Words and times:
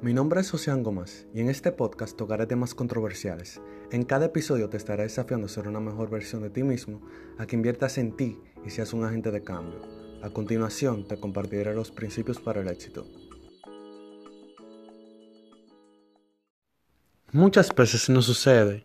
Mi 0.00 0.14
nombre 0.14 0.42
es 0.42 0.54
Ocean 0.54 0.84
Gómez 0.84 1.26
y 1.34 1.40
en 1.40 1.50
este 1.50 1.72
podcast 1.72 2.16
tocaré 2.16 2.46
temas 2.46 2.72
controversiales. 2.72 3.60
En 3.90 4.04
cada 4.04 4.26
episodio 4.26 4.68
te 4.68 4.76
estaré 4.76 5.02
desafiando 5.02 5.46
a 5.46 5.48
ser 5.48 5.66
una 5.66 5.80
mejor 5.80 6.08
versión 6.08 6.40
de 6.42 6.50
ti 6.50 6.62
mismo, 6.62 7.02
a 7.36 7.48
que 7.48 7.56
inviertas 7.56 7.98
en 7.98 8.16
ti 8.16 8.38
y 8.64 8.70
seas 8.70 8.92
un 8.92 9.04
agente 9.04 9.32
de 9.32 9.42
cambio. 9.42 9.80
A 10.22 10.30
continuación 10.30 11.08
te 11.08 11.18
compartiré 11.18 11.74
los 11.74 11.90
principios 11.90 12.38
para 12.38 12.60
el 12.60 12.68
éxito. 12.68 13.08
Muchas 17.32 17.74
veces 17.74 18.08
nos 18.08 18.26
sucede 18.26 18.84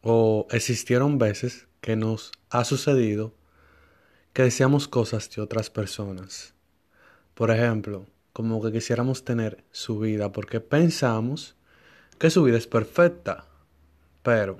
o 0.00 0.48
existieron 0.50 1.18
veces 1.18 1.68
que 1.80 1.94
nos 1.94 2.32
ha 2.50 2.64
sucedido 2.64 3.36
que 4.32 4.42
deseamos 4.42 4.88
cosas 4.88 5.30
de 5.30 5.40
otras 5.40 5.70
personas. 5.70 6.52
Por 7.34 7.52
ejemplo, 7.52 8.06
como 8.34 8.60
que 8.60 8.72
quisiéramos 8.72 9.24
tener 9.24 9.62
su 9.70 10.00
vida 10.00 10.32
porque 10.32 10.60
pensamos 10.60 11.54
que 12.18 12.30
su 12.30 12.42
vida 12.42 12.58
es 12.58 12.66
perfecta. 12.66 13.46
Pero, 14.24 14.58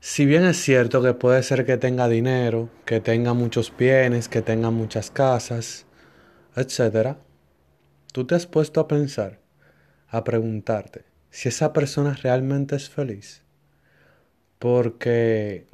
si 0.00 0.26
bien 0.26 0.44
es 0.44 0.56
cierto 0.56 1.00
que 1.00 1.14
puede 1.14 1.44
ser 1.44 1.64
que 1.64 1.76
tenga 1.76 2.08
dinero, 2.08 2.68
que 2.84 3.00
tenga 3.00 3.32
muchos 3.32 3.72
bienes, 3.76 4.28
que 4.28 4.42
tenga 4.42 4.70
muchas 4.70 5.12
casas, 5.12 5.86
etc., 6.56 7.16
tú 8.12 8.26
te 8.26 8.34
has 8.34 8.46
puesto 8.46 8.80
a 8.80 8.88
pensar, 8.88 9.38
a 10.08 10.24
preguntarte 10.24 11.04
si 11.30 11.48
esa 11.48 11.72
persona 11.72 12.14
realmente 12.14 12.74
es 12.74 12.90
feliz. 12.90 13.44
Porque, 14.58 15.68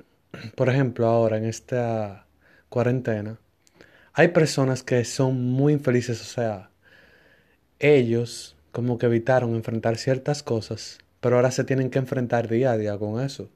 por 0.55 0.69
ejemplo, 0.69 1.07
ahora 1.07 1.39
en 1.39 1.47
esta 1.47 2.27
cuarentena, 2.69 3.39
hay 4.15 4.29
personas 4.29 4.85
que 4.85 5.05
son 5.05 5.43
muy 5.43 5.73
infelices, 5.73 6.21
o 6.21 6.25
sea, 6.25 6.71
ellos 7.81 8.57
como 8.71 8.97
que 8.97 9.07
evitaron 9.07 9.57
enfrentar 9.57 9.97
ciertas 9.97 10.45
cosas, 10.45 10.99
pero 11.21 11.37
ahora 11.37 11.51
se 11.51 11.65
tienen 11.65 11.91
que 11.91 11.99
enfrentar 11.99 12.49
día 12.49 12.71
a 12.71 12.77
día 12.77 12.97
con 12.97 13.21
eso. 13.21 13.51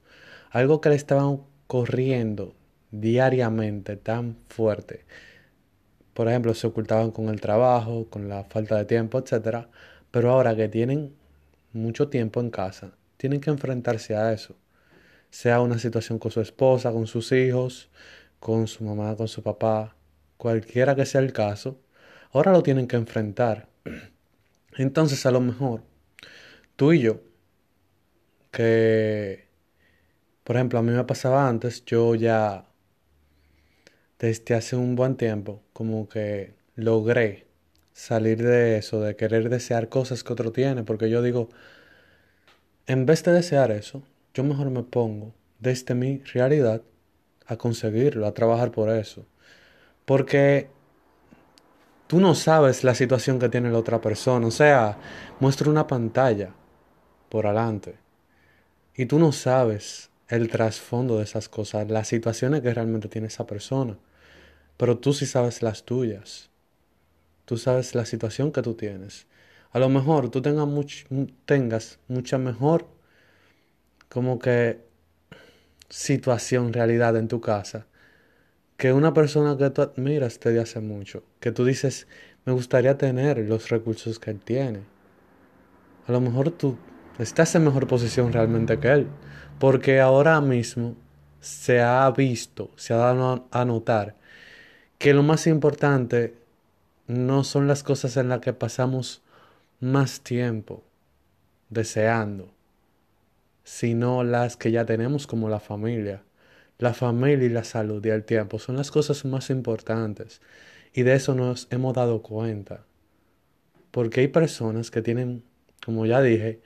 Algo 0.51 0.81
que 0.81 0.89
le 0.89 0.97
estaban 0.97 1.43
corriendo 1.69 2.57
diariamente 2.91 3.97
tan 3.97 4.37
fuerte. 4.49 5.05
Por 6.13 6.29
ejemplo, 6.29 6.55
se 6.55 6.67
ocultaban 6.67 7.13
con 7.13 7.29
el 7.29 7.41
trabajo, 7.41 8.09
con 8.11 8.29
la 8.29 8.43
falta 8.45 8.77
de 8.77 8.85
tiempo, 8.85 9.19
etc. 9.19 9.69
Pero 10.11 10.33
ahora 10.33 10.57
que 10.57 10.69
tienen 10.69 11.15
mucho 11.73 12.09
tiempo 12.09 12.41
en 12.41 12.51
casa, 12.51 12.93
tienen 13.17 13.41
que 13.41 13.51
enfrentarse 13.51 14.17
a 14.17 14.33
eso. 14.33 14.57
Sea 15.31 15.61
una 15.61 15.79
situación 15.79 16.19
con 16.19 16.33
su 16.33 16.41
esposa, 16.41 16.91
con 16.91 17.07
sus 17.07 17.31
hijos, 17.31 17.91
con 18.41 18.67
su 18.67 18.83
mamá, 18.85 19.15
con 19.17 19.29
su 19.29 19.43
papá, 19.43 19.98
cualquiera 20.39 20.97
que 20.97 21.05
sea 21.05 21.21
el 21.21 21.33
caso, 21.35 21.79
ahora 22.33 22.53
lo 22.53 22.63
tienen 22.63 22.89
que 22.89 22.97
enfrentar. 22.97 23.69
Entonces, 24.79 25.27
a 25.27 25.31
lo 25.31 25.41
mejor, 25.41 25.83
tú 26.77 26.93
y 26.93 27.01
yo, 27.01 27.21
que, 28.51 29.49
por 30.45 30.57
ejemplo, 30.57 30.79
a 30.79 30.83
mí 30.83 30.93
me 30.93 31.05
pasaba 31.05 31.49
antes, 31.49 31.85
yo 31.85 32.15
ya, 32.15 32.65
desde 34.19 34.55
hace 34.55 34.77
un 34.77 34.97
buen 34.97 35.17
tiempo, 35.17 35.63
como 35.73 36.09
que 36.09 36.55
logré 36.77 37.47
salir 37.93 38.43
de 38.43 38.79
eso, 38.79 39.01
de 39.01 39.17
querer 39.17 39.49
desear 39.49 39.89
cosas 39.89 40.23
que 40.23 40.33
otro 40.33 40.53
tiene, 40.53 40.85
porque 40.85 41.11
yo 41.11 41.21
digo, 41.23 41.49
en 42.87 43.07
vez 43.07 43.25
de 43.25 43.33
desear 43.33 43.71
eso, 43.73 44.03
yo 44.33 44.45
mejor 44.45 44.71
me 44.71 44.85
pongo 44.85 45.35
desde 45.59 45.95
mi 45.95 46.19
realidad 46.19 46.83
a 47.47 47.57
conseguirlo, 47.57 48.27
a 48.27 48.35
trabajar 48.35 48.71
por 48.71 48.91
eso. 48.91 49.27
Porque 50.09 50.71
tú 52.07 52.19
no 52.19 52.35
sabes 52.35 52.83
la 52.83 52.95
situación 52.95 53.39
que 53.39 53.51
tiene 53.51 53.71
la 53.71 53.77
otra 53.77 54.01
persona. 54.01 54.47
O 54.47 54.51
sea, 54.51 54.97
muestra 55.39 55.69
una 55.69 55.87
pantalla 55.87 56.55
por 57.29 57.47
adelante. 57.47 57.97
Y 58.95 59.05
tú 59.05 59.19
no 59.19 59.33
sabes 59.33 60.09
el 60.29 60.49
trasfondo 60.49 61.19
de 61.19 61.25
esas 61.25 61.51
cosas, 61.51 61.91
las 61.91 62.09
situaciones 62.09 62.63
que 62.63 62.73
realmente 62.73 63.09
tiene 63.09 63.27
esa 63.27 63.47
persona. 63.47 63.99
Pero 64.79 64.97
tú 64.97 65.13
sí 65.13 65.27
sabes 65.27 65.61
las 65.63 65.85
tuyas. 65.85 66.49
Tú 67.45 67.59
sabes 67.59 67.95
la 67.95 68.07
situación 68.07 68.51
que 68.51 68.63
tú 68.63 68.73
tienes. 68.73 69.27
A 69.73 69.79
lo 69.79 69.91
mejor 69.91 70.31
tú 70.31 70.41
tengas, 70.41 70.67
tengas 71.45 71.99
mucha 72.09 72.39
mejor 72.39 72.87
como 74.09 74.39
que 74.39 74.81
situación, 75.91 76.73
realidad 76.73 77.15
en 77.19 77.29
tu 77.29 77.43
casa 77.43 77.85
que 78.79 78.93
una 78.93 79.13
persona 79.13 79.57
que 79.59 79.71
tú 79.71 79.83
admiras 79.83 80.39
te 80.39 80.57
hace 80.61 80.79
mucho, 80.81 81.25
que 81.41 81.51
tú 81.51 81.65
dices, 81.65 82.07
me 82.45 82.53
gustaría 82.53 82.97
tener 82.97 83.39
los 83.39 83.71
recursos 83.71 84.21
que 84.21 84.31
él 84.31 84.39
tiene. 84.39 84.83
A 86.07 86.13
lo 86.13 86.21
mejor 86.21 86.53
tú 86.53 86.79
estás 87.19 87.57
en 87.57 87.65
mejor 87.65 87.89
posición 87.89 88.33
realmente 88.33 88.79
que 88.79 88.89
él, 88.89 89.09
porque 89.59 90.01
ahora 90.01 90.41
mismo 90.41 90.95
se 91.41 91.81
ha 91.81 92.09
visto, 92.13 92.71
se 92.77 92.95
ha 92.95 92.99
dado 92.99 93.49
a 93.51 93.65
notar 93.65 94.15
que 94.99 95.13
lo 95.13 95.25
más 95.25 95.49
importante 95.49 96.37
no 97.09 97.43
son 97.43 97.67
las 97.67 97.83
cosas 97.83 98.17
en 98.17 98.29
las 98.29 98.39
que 98.39 98.53
pasamos 98.53 99.23
más 99.81 100.21
tiempo 100.21 100.85
deseando, 101.69 102.49
sino 103.65 104.23
las 104.23 104.57
que 104.57 104.71
ya 104.71 104.85
tenemos 104.85 105.27
como 105.27 105.49
la 105.49 105.59
familia 105.59 106.23
la 106.79 106.95
familia 106.95 107.47
y 107.47 107.51
la 107.51 107.65
salud 107.65 108.05
y 108.05 108.11
el 108.11 108.25
tiempo 108.25 108.59
son 108.59 108.77
las 108.77 108.91
cosas 108.91 109.25
más 109.25 109.51
importantes. 109.51 110.41
Y 110.93 111.03
de 111.03 111.15
eso 111.15 111.35
nos 111.35 111.67
hemos 111.71 111.95
dado 111.95 112.23
cuenta. 112.23 112.85
Porque 113.91 114.21
hay 114.21 114.29
personas 114.29 114.91
que 114.91 115.03
tienen, 115.03 115.43
como 115.85 116.07
ya 116.07 116.23
dije, 116.23 116.61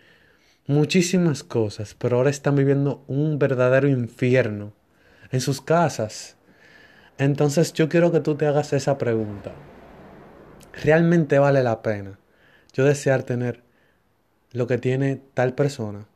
muchísimas 0.66 1.42
cosas, 1.42 1.94
pero 1.94 2.18
ahora 2.18 2.30
están 2.30 2.56
viviendo 2.56 3.04
un 3.08 3.38
verdadero 3.38 3.88
infierno 3.88 4.74
en 5.30 5.40
sus 5.40 5.60
casas. 5.60 6.36
Entonces 7.18 7.72
yo 7.72 7.88
quiero 7.88 8.12
que 8.12 8.20
tú 8.20 8.36
te 8.36 8.46
hagas 8.46 8.72
esa 8.72 8.98
pregunta. 8.98 9.52
¿Realmente 10.84 11.38
vale 11.38 11.62
la 11.62 11.82
pena 11.82 12.18
yo 12.72 12.84
desear 12.84 13.22
tener 13.22 13.62
lo 14.52 14.66
que 14.66 14.78
tiene 14.78 15.20
tal 15.34 15.54
persona, 15.54 16.06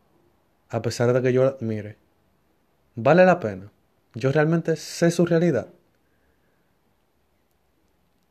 a 0.70 0.82
pesar 0.82 1.12
de 1.12 1.22
que 1.22 1.32
yo 1.32 1.44
la 1.44 1.50
admire? 1.50 1.96
¿Vale 2.94 3.26
la 3.26 3.40
pena? 3.40 3.70
Yo 4.16 4.32
realmente 4.32 4.76
sé 4.76 5.10
su 5.10 5.26
realidad. 5.26 5.68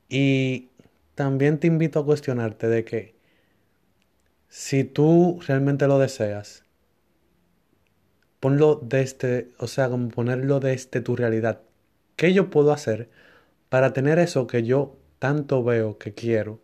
Y 0.10 0.70
también 1.14 1.60
te 1.60 1.68
invito 1.68 2.00
a 2.00 2.06
cuestionarte 2.06 2.68
de 2.68 2.84
que 2.84 3.16
si 4.50 4.84
tú 4.84 5.40
realmente 5.48 5.86
lo 5.86 6.00
deseas, 6.00 6.64
ponlo 8.40 8.82
desde, 8.82 9.52
o 9.60 9.68
sea, 9.68 9.88
como 9.88 10.10
ponerlo 10.10 10.60
desde 10.60 11.02
tu 11.02 11.16
realidad. 11.16 11.62
¿Qué 12.16 12.34
yo 12.34 12.50
puedo 12.50 12.72
hacer 12.72 13.12
para 13.70 13.94
tener 13.94 14.18
eso 14.18 14.48
que 14.48 14.64
yo 14.64 14.98
tanto 15.20 15.64
veo 15.64 16.00
que 16.00 16.16
quiero 16.16 16.62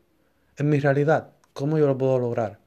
en 0.57 0.69
mi 0.69 0.79
realidad? 0.79 1.33
¿Cómo 1.53 1.77
yo 1.77 1.85
lo 1.85 1.95
puedo 1.95 2.17
lograr? 2.17 2.57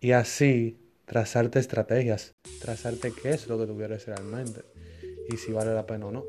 Y 0.00 0.12
así 0.12 0.78
trazarte 1.04 1.58
estrategias, 1.58 2.32
trazarte 2.62 3.12
qué 3.12 3.32
es 3.32 3.46
lo 3.46 3.58
que 3.58 3.66
tú 3.66 3.76
quieres 3.76 4.06
realmente 4.06 4.62
y 5.28 5.36
si 5.36 5.52
vale 5.52 5.74
la 5.74 5.86
pena 5.86 6.06
o 6.06 6.12
no. 6.12 6.26